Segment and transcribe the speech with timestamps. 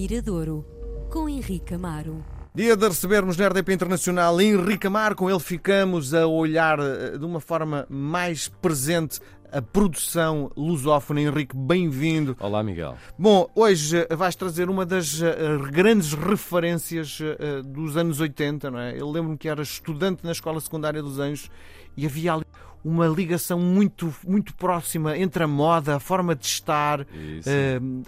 [0.00, 0.64] Miradouro,
[1.10, 2.24] com Henrique Amaro.
[2.54, 7.24] Dia de recebermos na RDP Internacional Henrique Amaro, com ele ficamos a olhar eh, de
[7.26, 9.20] uma forma mais presente
[9.52, 11.20] a produção lusófona.
[11.20, 12.34] Henrique, bem-vindo.
[12.40, 12.96] Olá, Miguel.
[13.18, 15.36] Bom, hoje eh, vais trazer uma das eh,
[15.70, 17.18] grandes referências
[17.66, 18.98] dos anos 80, não é?
[18.98, 21.50] Eu lembro-me que era estudante na Escola Secundária dos Anjos
[21.94, 22.44] e havia ali
[22.84, 27.04] uma ligação muito, muito próxima entre a moda, a forma de estar, uh,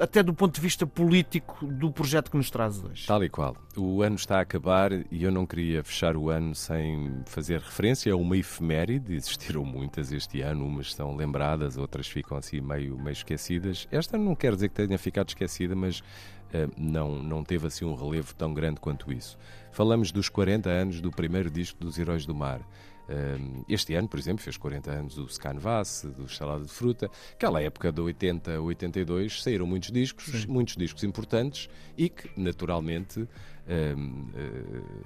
[0.01, 3.07] até do ponto de vista político do projeto que nos traz hoje.
[3.07, 3.57] Tal e qual.
[3.77, 8.13] O ano está a acabar e eu não queria fechar o ano sem fazer referência
[8.13, 9.15] a uma efeméride.
[9.15, 13.87] Existiram muitas este ano, umas estão lembradas, outras ficam assim meio, meio esquecidas.
[13.91, 17.95] Esta não quer dizer que tenha ficado esquecida, mas uh, não, não teve assim um
[17.95, 19.39] relevo tão grande quanto isso.
[19.71, 22.61] Falamos dos 40 anos do primeiro disco dos Heróis do Mar.
[23.69, 27.11] Este ano, por exemplo, fez 40 anos o Scanvas, do Salada de Fruta.
[27.35, 30.47] Aquela época de 80 a 82 saíram muitos discos, Sim.
[30.49, 33.29] muitos discos importantes e que, naturalmente,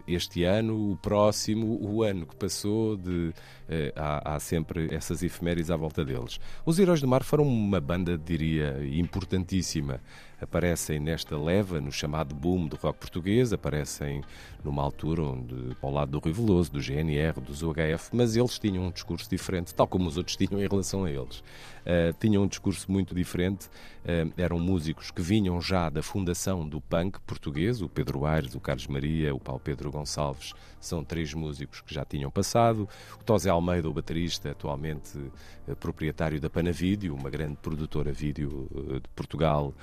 [0.07, 3.33] este ano, o próximo, o ano que passou, de,
[3.69, 6.39] eh, há, há, sempre essas efemérides à volta deles.
[6.65, 10.01] Os Heróis do Mar foram uma banda, diria, importantíssima.
[10.41, 14.23] Aparecem nesta leva, no chamado boom do rock português, aparecem
[14.63, 18.85] numa altura onde, ao lado do Rui Veloso, do GNR, dos UHF, mas eles tinham
[18.85, 21.39] um discurso diferente, tal como os outros tinham em relação a eles.
[21.39, 26.83] Uh, tinham um discurso muito diferente, uh, eram músicos que vinham já da fundação do
[26.83, 31.81] punk português, o Pedro Aires, o Carlos Maria, o Paulo Pedro Gonçalves, são três músicos
[31.81, 32.89] que já tinham passado.
[33.21, 38.69] O Tosé Almeida, o baterista, atualmente uh, proprietário da Panavídeo, uma grande produtora vídeo
[39.03, 39.75] de Portugal,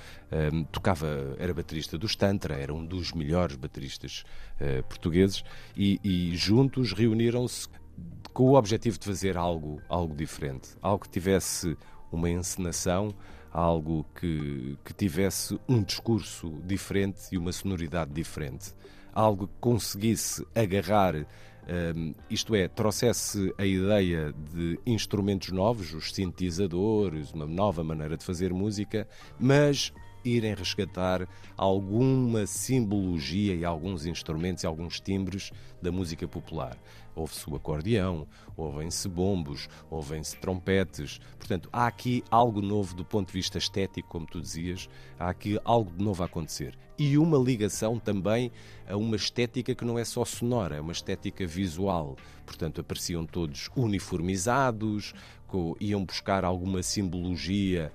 [0.72, 4.24] tocava, era baterista do Tantra, era um dos melhores bateristas
[4.88, 5.44] portugueses.
[5.76, 7.68] E, e juntos reuniram-se
[8.32, 11.76] com o objetivo de fazer algo, algo diferente, algo que tivesse
[12.10, 13.14] uma encenação,
[13.54, 18.74] algo que, que tivesse um discurso diferente e uma sonoridade diferente,
[19.12, 27.32] algo que conseguisse agarrar um, isto é, trouxesse a ideia de instrumentos novos, os sintetizadores,
[27.32, 29.06] uma nova maneira de fazer música,
[29.38, 29.92] mas
[30.24, 36.76] irem resgatar alguma simbologia e alguns instrumentos e alguns timbres da música popular.
[37.14, 38.26] Ouve-se o acordeão,
[38.56, 41.20] ouvem-se bombos, ouvem-se trompetes.
[41.38, 44.88] Portanto, há aqui algo novo do ponto de vista estético, como tu dizias,
[45.18, 46.76] há aqui algo de novo a acontecer.
[46.98, 48.52] E uma ligação também
[48.88, 52.16] a uma estética que não é só sonora, é uma estética visual.
[52.44, 55.14] Portanto, apareciam todos uniformizados,
[55.80, 57.92] iam buscar alguma simbologia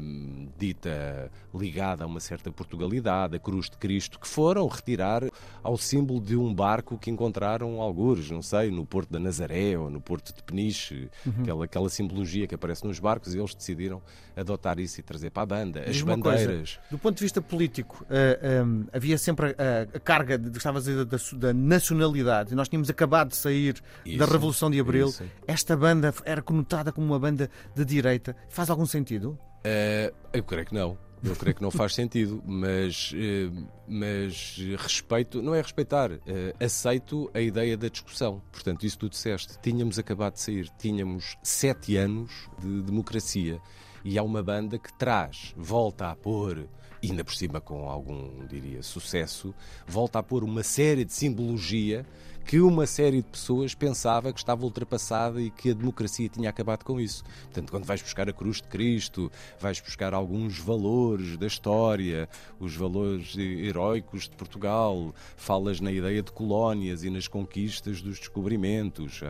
[0.00, 5.22] hum, dita ligada a uma certa Portugalidade, a cruz de Cristo, que foram retirar
[5.62, 9.90] ao símbolo de um barco que encontraram algures, não sei, no Porto da Nazaré ou
[9.90, 11.42] no Porto de Peniche, uhum.
[11.42, 14.02] aquela, aquela simbologia que aparece nos barcos, e eles decidiram
[14.36, 15.84] adotar isso e trazer para a banda.
[15.88, 16.74] As bandeiras.
[16.74, 20.36] Coisa, do ponto de vista político, uh, eh, um, ehm, havia sempre a, a carga,
[20.36, 22.54] de, estavas a dizer, da, da, nacionalidade.
[22.54, 23.73] Nós tínhamos acabado de sair
[24.04, 25.08] isso, da Revolução de Abril.
[25.08, 25.24] Isso.
[25.46, 28.36] Esta banda era conotada como uma banda de direita.
[28.48, 29.38] Faz algum sentido?
[29.64, 30.98] Uh, eu creio que não.
[31.22, 33.50] Eu creio que não faz sentido, mas, eh,
[33.88, 38.42] mas respeito, não é respeitar, eh, aceito a ideia da discussão.
[38.52, 39.58] Portanto, isso tu disseste.
[39.62, 42.30] Tínhamos acabado de sair, tínhamos sete anos
[42.60, 43.58] de democracia
[44.04, 46.68] e há uma banda que traz, volta a pôr
[47.10, 49.54] ainda por cima com algum, diria, sucesso,
[49.86, 52.06] volta a pôr uma série de simbologia
[52.44, 56.84] que uma série de pessoas pensava que estava ultrapassada e que a democracia tinha acabado
[56.84, 57.24] com isso.
[57.44, 62.28] Portanto, quando vais buscar a cruz de Cristo, vais buscar alguns valores da história,
[62.60, 69.22] os valores heróicos de Portugal, falas na ideia de colónias e nas conquistas dos descobrimentos.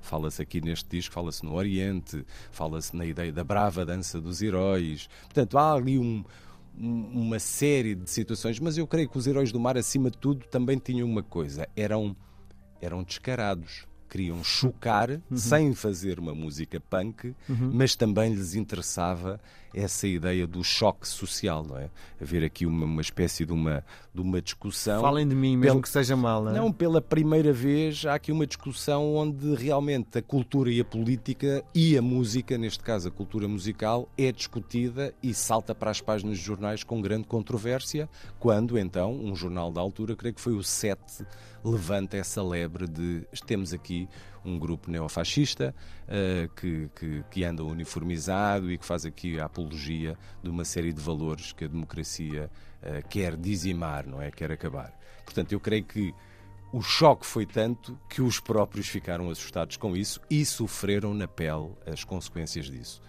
[0.00, 5.08] Fala-se aqui neste disco, fala-se no Oriente, fala-se na ideia da brava dança dos heróis.
[5.24, 6.24] Portanto, há ali um
[6.74, 10.46] uma série de situações, mas eu creio que os heróis do mar, acima de tudo,
[10.46, 12.16] também tinham uma coisa: eram,
[12.80, 15.20] eram descarados queriam chocar uhum.
[15.34, 17.70] sem fazer uma música punk, uhum.
[17.72, 19.40] mas também lhes interessava
[19.74, 21.88] essa ideia do choque social, não é?
[22.20, 23.82] Haver aqui uma, uma espécie de uma,
[24.14, 25.00] de uma discussão.
[25.00, 26.54] Falem de mim, mesmo pela, que seja mal, não é?
[26.54, 31.64] Não, pela primeira vez há aqui uma discussão onde realmente a cultura e a política
[31.74, 36.36] e a música, neste caso a cultura musical, é discutida e salta para as páginas
[36.36, 40.62] de jornais com grande controvérsia, quando então um jornal da altura, creio que foi o
[40.62, 41.24] 7,
[41.64, 44.08] levanta essa lebre de temos aqui
[44.44, 45.74] um grupo neofascista
[46.08, 50.92] uh, que, que, que, anda uniformizado e que faz aqui a apologia de uma série
[50.92, 52.50] de valores que a democracia
[52.82, 54.30] uh, quer dizimar, não é?
[54.30, 54.92] Quer acabar.
[55.24, 56.12] Portanto, eu creio que
[56.72, 61.70] o choque foi tanto que os próprios ficaram assustados com isso e sofreram na pele
[61.86, 63.02] as consequências disso.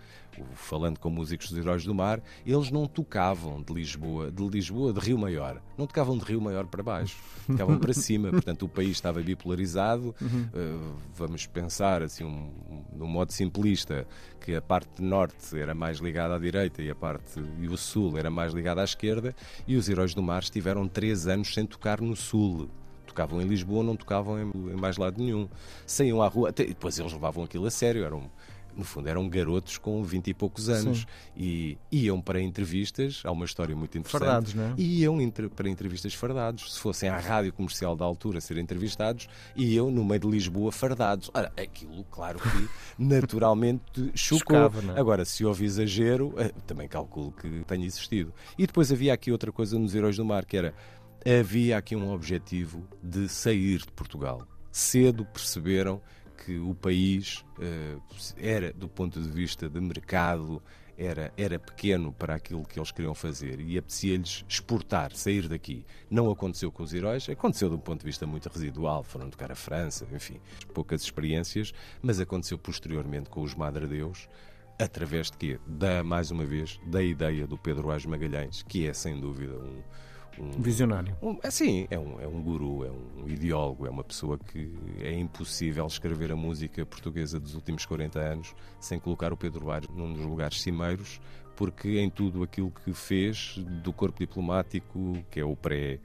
[0.54, 5.00] Falando com músicos dos Heróis do Mar, eles não tocavam de Lisboa, de Lisboa, de
[5.00, 5.62] Rio Maior.
[5.78, 8.30] Não tocavam de Rio Maior para baixo, tocavam para cima.
[8.30, 10.16] Portanto, o país estava bipolarizado.
[10.22, 10.50] Uhum.
[10.54, 12.52] Uh, vamos pensar, assim, um,
[13.00, 14.08] um, modo simplista,
[14.40, 18.18] que a parte norte era mais ligada à direita e a parte e o sul
[18.18, 19.36] era mais ligada à esquerda.
[19.68, 22.70] E os Heróis do Mar estiveram três anos sem tocar no sul
[23.14, 25.48] tocavam em Lisboa, não tocavam em, mais lado nenhum.
[25.86, 28.30] Saíam à rua, até, depois eles levavam aquilo a sério, eram
[28.76, 31.06] no fundo eram garotos com 20 e poucos anos Sim.
[31.36, 34.20] e iam para entrevistas, há uma história muito interessante.
[34.20, 34.74] Fardados, não é?
[34.78, 35.18] Iam
[35.56, 36.74] para entrevistas fardados.
[36.74, 41.30] Se fossem à rádio comercial da altura ser entrevistados, iam no meio de Lisboa fardados.
[41.34, 44.58] Ora, aquilo, claro que naturalmente chocou.
[44.58, 45.00] Chocava, é?
[45.00, 48.34] Agora, se houve exagero, eh, também calculo que tenha existido.
[48.58, 50.74] E depois havia aqui outra coisa nos Heróis do Mar, que era
[51.26, 54.46] havia aqui um objetivo de sair de Portugal.
[54.72, 56.02] Cedo perceberam
[56.46, 58.02] que o país uh,
[58.38, 60.62] era, do ponto de vista de mercado,
[60.98, 65.86] era, era pequeno para aquilo que eles queriam fazer e apetecia-lhes exportar, sair daqui.
[66.10, 69.52] Não aconteceu com os heróis, aconteceu de um ponto de vista muito residual, foram tocar
[69.52, 70.40] a França, enfim,
[70.74, 74.28] poucas experiências, mas aconteceu posteriormente com os Madre Deus,
[74.80, 75.60] através de quê?
[75.66, 79.82] Da, mais uma vez, da ideia do Pedro Ás Magalhães, que é sem dúvida um
[80.40, 81.16] um visionário.
[81.22, 84.74] Um, é, sim, é um, é um guru, é um ideólogo, é uma pessoa que
[85.02, 89.84] é impossível escrever a música portuguesa dos últimos 40 anos sem colocar o Pedro Bar
[89.94, 91.20] num dos lugares cimeiros,
[91.56, 96.00] porque em tudo aquilo que fez do corpo diplomático, que é o pré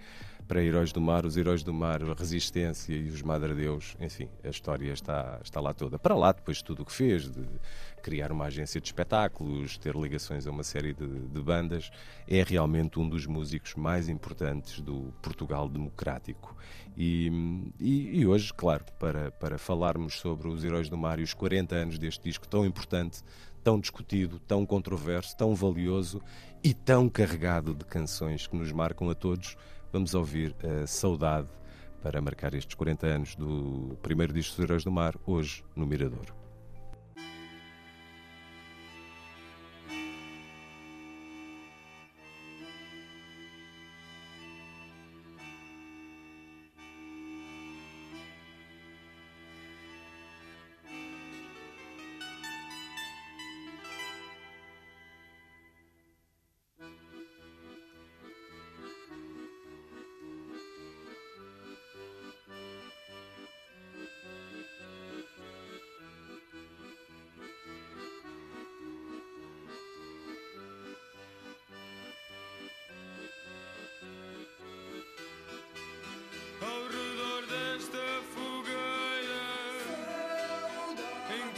[0.48, 4.30] para Heróis do Mar, os Heróis do Mar, a Resistência e os Madre Deus, enfim,
[4.42, 5.98] a história está, está lá toda.
[5.98, 7.44] Para lá, depois de tudo o que fez, de
[8.02, 11.90] criar uma agência de espetáculos, ter ligações a uma série de, de bandas,
[12.26, 16.56] é realmente um dos músicos mais importantes do Portugal democrático.
[16.96, 17.30] E,
[17.78, 21.76] e, e, hoje, claro, para, para falarmos sobre os Heróis do Mar e os 40
[21.76, 23.22] anos deste disco tão importante,
[23.62, 26.22] tão discutido, tão controverso, tão valioso
[26.64, 29.56] e tão carregado de canções que nos marcam a todos,
[29.92, 31.48] vamos ouvir a Saudade
[32.02, 36.47] para marcar estes 40 anos do primeiro disco dos Heróis do Mar, hoje no Mirador.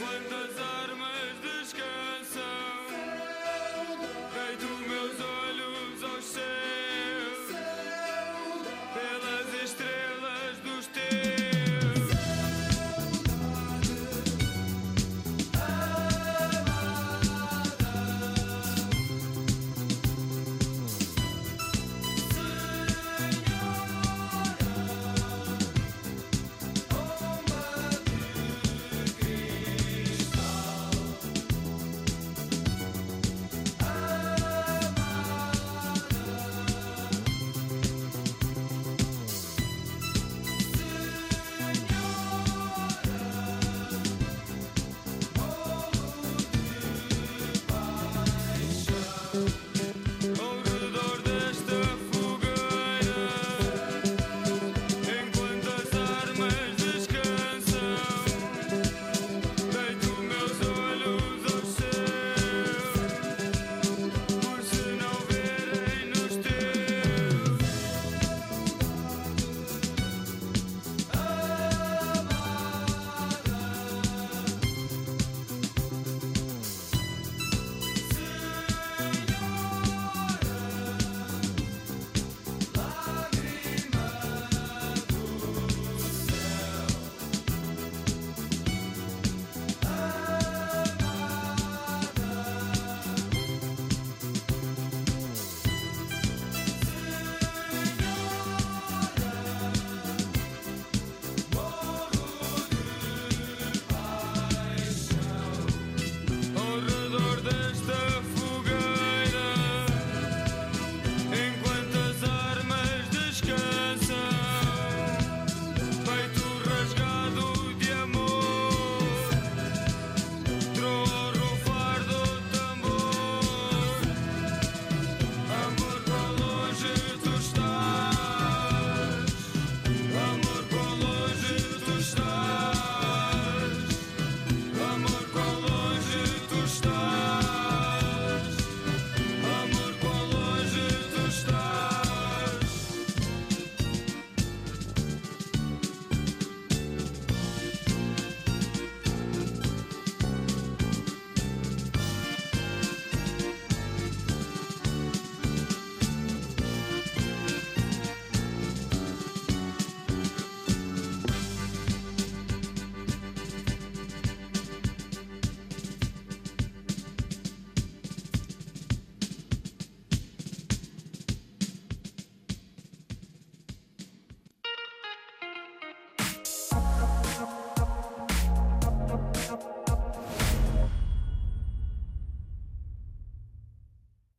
[0.01, 0.50] When the